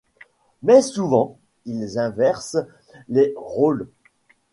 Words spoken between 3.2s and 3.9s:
rôles.